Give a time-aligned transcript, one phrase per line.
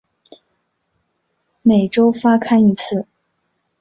[1.61, 3.05] 每周发刊一次。